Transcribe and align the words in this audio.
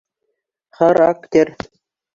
Характер! 0.79 1.55